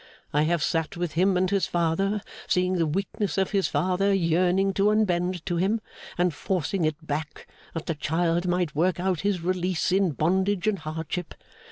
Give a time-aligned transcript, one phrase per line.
[0.33, 4.73] I have sat with him and his father, seeing the weakness of his father yearning
[4.73, 5.79] to unbend to him;
[6.17, 10.79] and forcing it back, that the child might work out his release in bondage and
[10.79, 11.35] hardship.